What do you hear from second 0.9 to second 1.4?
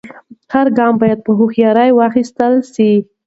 باید په